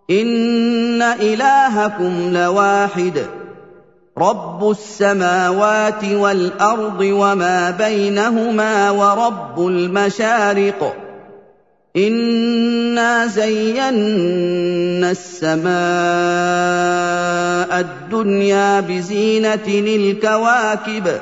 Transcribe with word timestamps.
إن 0.10 1.02
إلهكم 1.02 2.34
لواحد. 2.34 3.26
رب 4.18 4.70
السماوات 4.70 6.04
والارض 6.06 7.02
وما 7.02 7.72
بينهما 7.72 8.92
ورب 8.92 9.68
المشارق 9.68 10.96
انا 11.98 13.28
زينا 13.28 15.12
السماء 15.12 15.74
الدنيا 17.80 18.80
بزينه 18.80 19.68
الكواكب 19.68 21.20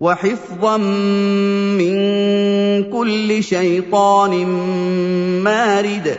وحفظا 0.00 0.76
من 1.76 1.98
كل 2.92 3.42
شيطان 3.44 4.46
مارد 5.44 6.18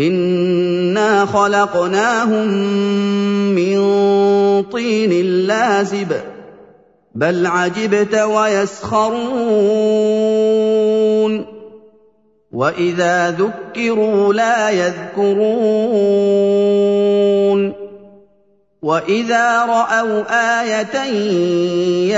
انا 0.00 1.26
خلقناهم 1.26 2.48
من 3.54 3.80
طين 4.62 5.12
لازب 5.46 6.12
بل 7.14 7.46
عجبت 7.46 8.14
ويسخرون 8.14 9.50
واذا 12.52 13.30
ذكروا 13.30 14.34
لا 14.34 14.70
يذكرون 14.70 15.90
واذا 18.82 19.64
راوا 19.66 20.22
إيه 20.22 20.82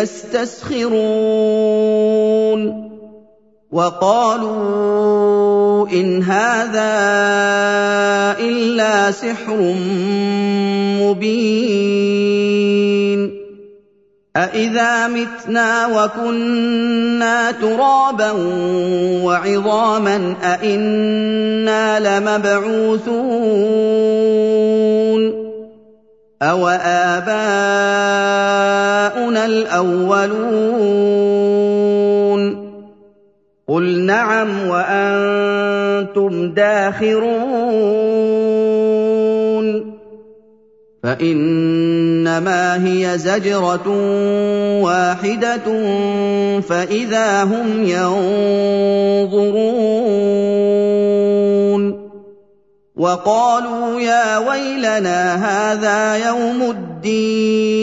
يستسخرون 0.00 0.92
وقالوا 3.73 5.23
إن 5.89 6.23
هذا 6.23 6.92
إلا 8.41 9.11
سحر 9.11 9.56
مبين 11.01 12.12
أإذا 14.37 15.09
متنا 15.09 15.87
وكنا 15.87 17.50
ترابا 17.50 18.31
وعظاما 19.25 20.34
أإنا 20.45 22.00
لمبعوثون 22.00 23.12
أوآباؤنا 26.43 27.32
الأولون 29.47 31.41
قل 33.72 34.00
نعم 34.00 34.69
وأنتم 34.69 36.55
داخرون 36.55 37.33
فانما 41.03 42.87
هي 42.87 43.19
زجره 43.19 43.88
واحدة 44.82 45.81
فاذا 46.61 47.43
هم 47.43 47.84
ينظرون 47.84 49.62
وقالوا 52.97 54.00
يا 54.00 54.38
ويلنا 54.38 55.34
هذا 55.34 56.27
يوم 56.28 56.62
الدين 56.71 57.82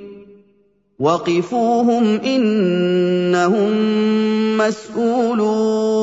وقفوهم 1.01 2.21
انهم 2.21 3.71
مسئولون 4.57 6.01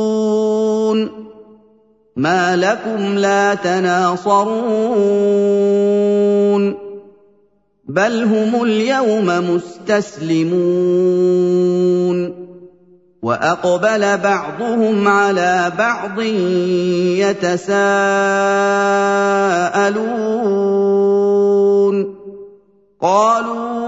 ما 2.16 2.56
لكم 2.56 3.18
لا 3.18 3.54
تناصرون 3.54 4.78
بل 7.88 8.22
هم 8.22 8.62
اليوم 8.62 9.54
مستسلمون 9.54 10.58
واقبل 13.22 14.16
بعضهم 14.18 15.08
على 15.08 15.72
بعض 15.78 16.20
يتساءلون 17.22 17.78
قالوا 23.00 23.87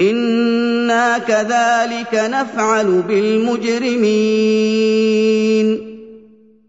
أنا 0.00 1.18
كذلك 1.18 2.14
نفعل 2.14 3.02
بالمجرمين 3.08 4.30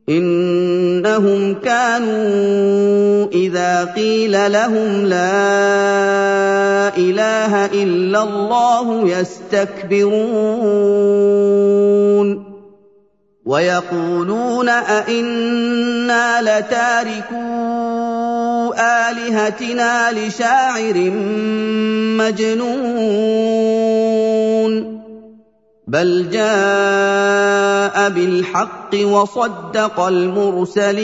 انهم 0.09 1.53
كانوا 1.53 3.27
اذا 3.31 3.93
قيل 3.95 4.51
لهم 4.51 5.05
لا 5.05 6.97
اله 6.97 7.65
الا 7.65 8.23
الله 8.23 9.09
يستكبرون 9.09 10.51
ويقولون 13.45 14.69
أئنا 14.69 16.41
لتاركو 16.41 17.60
آلهتنا 18.81 20.11
لشاعر 20.11 20.97
مجنون. 22.17 23.81
بل 25.87 26.29
جاء 26.31 28.09
بالحق 28.09 28.95
وصدق 29.03 29.99
المرسلين. 29.99 31.01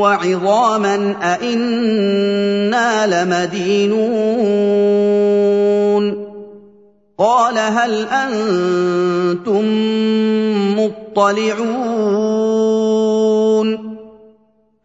وَعِظَامًا 0.00 1.16
أَإِنَّا 1.22 3.06
لَمَدِينُونَ 3.06 3.96
قَالَ 7.18 7.58
هَلْ 7.58 8.06
أَنتُم 8.08 9.64
مُّطَّلِعُونَ 10.80 11.96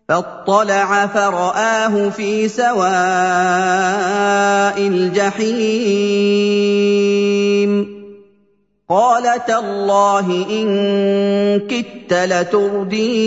فاطلع 0.10 1.07
فرآه 1.07 2.10
في 2.10 2.48
سواء 2.48 2.88
الجحيم 4.88 6.42
قال 8.92 9.24
تالله 9.48 10.46
إن 10.50 10.68
كدت 11.60 12.14
لتردين. 12.14 13.22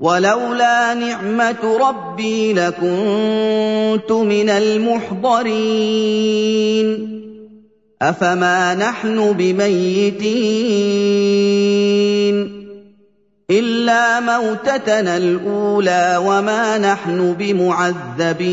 ولولا 0.00 0.94
نعمة 0.94 1.88
ربي 1.88 2.52
لكنت 2.52 4.12
من 4.12 4.50
المحضرين. 4.50 5.60
أفما 8.02 8.74
نحن 8.74 9.32
بميتين؟ 9.32 10.20
إلا 13.50 14.20
موتتنا 14.20 15.16
الأولى 15.16 16.22
وما 16.24 16.78
نحن 16.78 17.32
بمعذبين. 17.38 18.50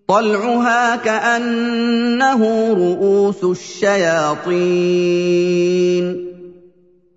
طلعها 0.07 0.95
كأنه 0.95 2.73
رؤوس 2.73 3.43
الشياطين. 3.43 4.65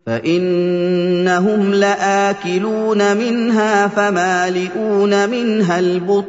فإنهم 0.07 1.75
لآكلون 1.75 3.17
منها 3.17 3.89
فمالئون 3.89 5.29
منها 5.31 5.79
البطون. 5.79 6.29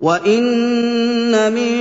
وَإِنَّ 0.01 1.53
مِن 1.53 1.71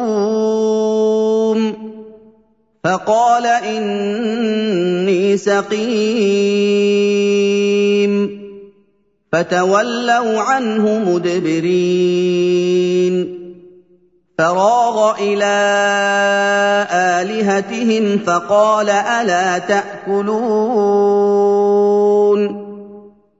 فَقَالَ 2.83 3.45
إِنِّي 3.45 5.37
سَقِيمٌ. 5.37 5.81
فَتَوَلَّوْا 9.31 10.39
عَنْهُ 10.39 10.99
مُدْبِرِينَ. 10.99 13.37
فَرَاغَ 14.37 15.15
إِلَىٰ 15.19 16.87
آلِهَتِهِمْ 16.91 18.17
فَقَالَ 18.17 18.89
أَلَا 18.89 19.57
تَأْكُلُونَ؟ 19.57 20.31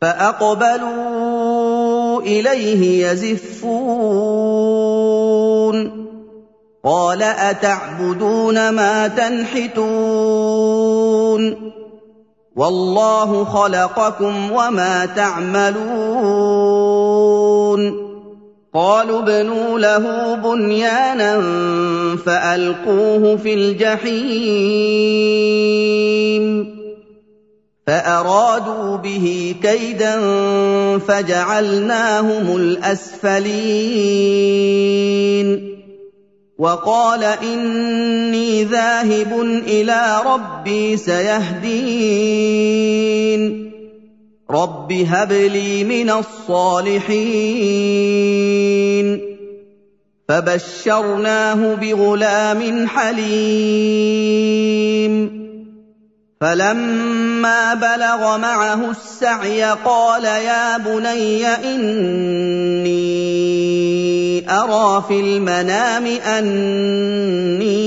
فَأَقْبَلُوا 0.00 1.42
إِلَيْهِ 2.20 3.06
يَزِفُّونَ 3.06 3.72
قَالَ 6.84 7.22
أَتَعْبُدُونَ 7.22 8.70
مَا 8.70 9.08
تَنْحِتُونَ 9.08 9.82
وَاللَّهُ 12.56 13.44
خَلَقَكُمْ 13.44 14.52
وَمَا 14.52 15.06
تَعْمَلُونَ 15.06 16.51
قَالُوا 18.74 19.22
ابْنُوا 19.22 19.78
لَهُ 19.78 20.34
بُنْيَانًا 20.34 21.40
فَأَلْقُوهُ 22.26 23.36
فِي 23.36 23.54
الْجَحِيمِ. 23.54 24.32
فَأَرَادُوا 27.86 28.96
بِهِ 28.96 29.54
كَيْدًا 29.62 30.20
فَجَعَلْنَاهُمُ 30.98 32.56
الْأَسْفَلِينَ. 32.56 33.42
وَقَالَ 36.58 37.24
إِنِّي 37.24 38.64
ذَاهِبٌ 38.64 39.40
إِلَىٰ 39.66 40.20
رَبِّي 40.26 40.96
سَيَهْدِينِ. 40.96 41.82
رَبِّ 44.52 44.92
هَبْ 44.92 45.32
لِي 45.32 45.84
مِنَ 45.84 46.10
الصَّالِحِينَ 46.10 47.08
فَبَشَّرْنَاهُ 50.28 51.74
بِغُلَامٍ 51.74 52.88
حَلِيمٍ 52.88 54.32
فَلَمَّا 56.40 57.74
بَلَغَ 57.74 58.38
مَعَهُ 58.38 58.90
السَّعْيَ 58.90 59.64
قَالَ 59.84 60.24
يَا 60.24 60.78
بُنَيَّ 60.78 61.46
إِنِّي 61.46 62.92
أَرَىٰ 64.50 65.02
فِي 65.08 65.20
الْمَنَامِ 65.20 66.06
أَنِّي 66.06 67.82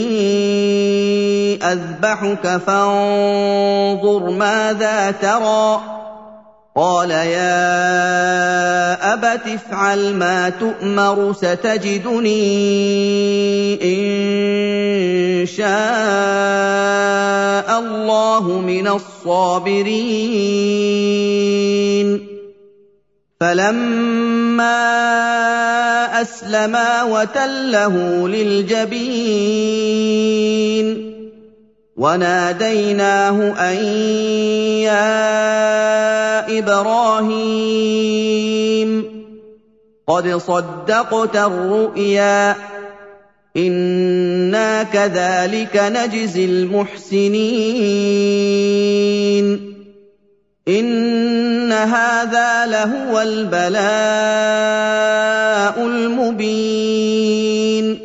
أَذْبَحُكَ 1.63 2.57
فَانظُرْ 2.67 4.31
مَاذَا 4.31 5.11
تَرَىٰ 5.11 5.79
قَالَ 6.75 7.11
يَا 7.11 7.53
أَبَتِ 9.13 9.47
افْعَلْ 9.47 10.15
مَا 10.15 10.49
تُؤْمَرُ 10.49 11.33
سَتَجِدُنِي 11.33 12.43
إِن 13.79 15.45
شَاءَ 15.47 15.69
اللَّهُ 17.79 18.61
مِنَ 18.61 18.87
الصَّابِرِينَ. 18.87 19.87
فَلَمَّا 23.39 24.81
أَسْلَمَا 26.21 27.03
وَتَلَّهُ 27.03 28.27
لِلْجَبِينِ. 28.27 31.14
وَنَادَيْنَاهُ 31.95 33.37
أَن 33.71 33.75
يَا 34.83 36.59
إِبْرَاهِيمُ 36.59 37.23
قَدْ 40.07 40.37
صَدَّقْتَ 40.37 41.35
الرُّؤْيَا 41.35 42.55
إِنَّا 43.57 44.83
كَذَٰلِكَ 44.83 45.75
نَجْزِي 45.75 46.45
الْمُحْسِنِينَ. 46.45 47.35
إِنَّ 50.67 51.71
هَٰذَا 51.71 52.65
لَهُوَ 52.65 53.21
الْبَلَاءُ 53.21 53.85
الْمُبِينُ. 55.87 58.04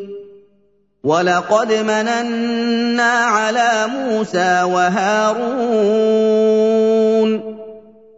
ولقد 1.03 1.73
مننا 1.73 3.11
على 3.11 3.87
موسى 3.87 4.63
وهارون 4.63 5.81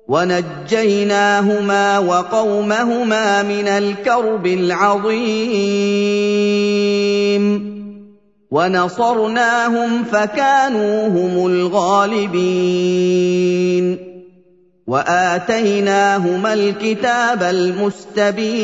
ونجيناهما 0.08 2.00
وقومهما 2.00 3.44
من 3.44 3.68
الكرب 3.68 4.48
العظيم 4.48 5.64
ونصرناهم 8.52 10.04
فكانوا 10.04 11.08
هم 11.08 11.46
الغالبين 11.48 12.84
واتيناهما 14.88 16.54
الكتاب 16.54 17.44
المستبين 17.44 18.64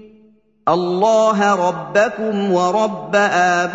الله 0.69 1.69
ربكم 1.69 2.51
ورب 2.51 3.15
آبائكم 3.15 3.71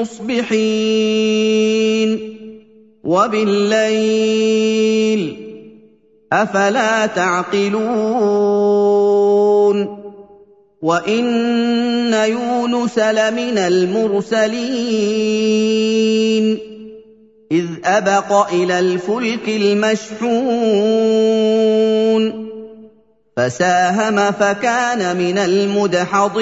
مصبحين. 0.02 1.02
وبالليل 3.04 4.42
أفلا 6.34 7.06
تعقلون 7.06 8.62
وإن 10.82 12.14
يونس 12.14 13.00
لمن 13.00 13.58
المرسلين 13.58 14.62
إذ 17.52 17.66
أبق 17.86 18.54
إلى 18.54 18.80
الفلك 18.80 19.50
المشحون 19.50 20.92
فساهم 23.38 24.32
فكان 24.32 25.18
من 25.18 25.38
المدحضين 25.38 26.42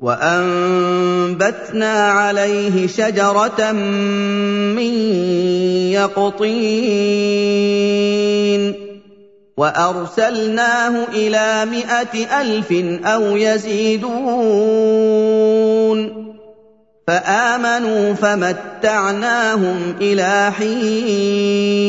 وأنبتنا 0.00 1.92
عليه 2.10 2.86
شجرة 2.86 3.72
من 3.72 4.94
يقطين 5.92 7.48
وأرسلناه 9.56 11.04
إلى 11.12 11.64
مائه 11.64 12.40
ألف 12.40 12.72
أو 13.04 13.36
يزيدون 13.36 14.18
فآمنوا 17.06 18.14
فمتعناهم 18.14 19.94
إلى 20.00 20.52
حين 20.58 21.88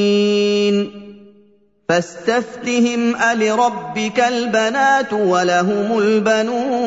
فاستفتهم 1.90 3.16
ألربك 3.16 4.20
البنات 4.20 5.14
ولهم 5.14 5.98
البنون 5.98 6.79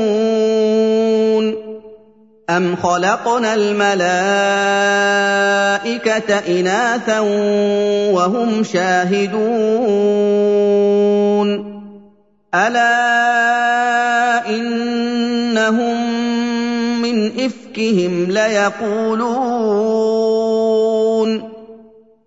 أَمْ 2.51 2.77
خَلَقْنَا 2.77 3.55
الْمَلَائِكَةَ 3.55 4.11
إِنَاثًا 6.61 7.21
وَهُمْ 8.11 8.63
شَاهِدُونَ 8.65 9.43
أَلَا 12.55 12.91
إِنَّهُم 14.51 15.97
مِّنْ 17.03 17.41
إِفْكِهِمْ 17.41 18.27
لَيَقُولُونَ 18.31 19.33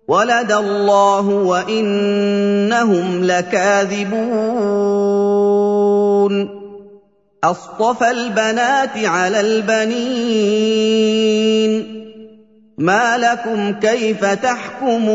وَلَدَ 0.08 0.52
اللَّهُ 0.52 1.28
وَإِنَّهُمْ 1.28 3.24
لَكَاذِبُونَ 3.24 4.16
أَصْطَفَى 7.50 8.10
الْبَنَاتِ 8.10 8.98
عَلَى 8.98 9.40
الْبَنِينَ 9.40 10.56
مَا 12.78 13.18
لَكُمْ 13.18 13.72
كَيْفَ 13.80 14.24
تَحْكُمُونَ 14.24 15.10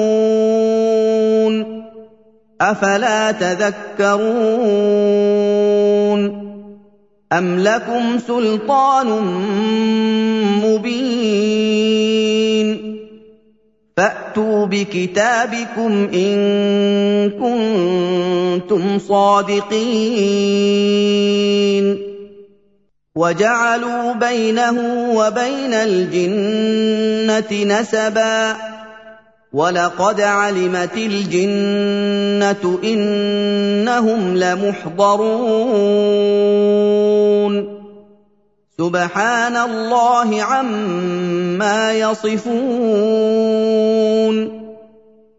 أَفَلَا 2.61 3.31
تَذَكَّرُونَ 3.31 4.51
أَمْ 7.33 7.59
لَكُمْ 7.59 8.19
سُلْطَانٌ 8.27 9.07
مُّبِينٌ 10.63 12.21
فَأْتُوا 13.97 14.65
بِكِتَابِكُمْ 14.65 16.09
إِن 16.13 16.37
كُنتُمْ 17.29 18.99
صَادِقِينَ 18.99 19.81
وَجَعَلُوا 23.15 24.13
بَيْنَهُ 24.13 25.09
وَبَيْنَ 25.15 25.73
الْجِنَّةِ 25.73 27.79
نَسَبًا 27.79 28.53
ۚ. 28.53 28.57
وَلَقَدْ 29.53 30.21
عَلِمَتِ 30.21 30.97
الْجِنَّةُ 30.97 32.79
إِنَّهُمْ 32.83 34.37
لَمُحْضَرُونَ. 34.37 35.41
سُبْحَانَ 38.77 39.57
اللَّهِ 39.57 40.43
عَمَّا 40.43 41.93
يَصِفُونَ. 41.93 42.61